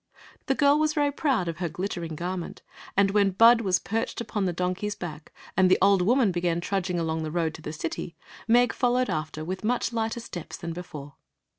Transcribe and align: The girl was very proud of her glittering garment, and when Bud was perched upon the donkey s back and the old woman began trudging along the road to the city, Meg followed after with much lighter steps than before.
The 0.47 0.55
girl 0.55 0.79
was 0.79 0.95
very 0.95 1.11
proud 1.11 1.47
of 1.47 1.57
her 1.59 1.69
glittering 1.69 2.15
garment, 2.15 2.63
and 2.97 3.11
when 3.11 3.29
Bud 3.29 3.61
was 3.61 3.77
perched 3.77 4.19
upon 4.19 4.45
the 4.45 4.51
donkey 4.51 4.87
s 4.87 4.95
back 4.95 5.31
and 5.55 5.69
the 5.69 5.77
old 5.79 6.01
woman 6.01 6.31
began 6.31 6.59
trudging 6.59 6.99
along 6.99 7.21
the 7.21 7.29
road 7.29 7.53
to 7.53 7.61
the 7.61 7.71
city, 7.71 8.15
Meg 8.47 8.73
followed 8.73 9.11
after 9.11 9.45
with 9.45 9.63
much 9.63 9.93
lighter 9.93 10.19
steps 10.19 10.57
than 10.57 10.73
before. 10.73 11.17